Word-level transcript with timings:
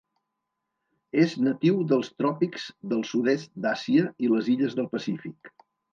És 1.23 1.35
natiu 1.47 1.77
dels 1.91 2.09
tròpics 2.23 2.65
del 2.95 3.03
sud-est 3.11 3.53
d'Àsia 3.67 4.11
i 4.29 4.33
les 4.35 4.51
illes 4.55 4.79
del 4.81 4.89
Pacífic. 4.97 5.55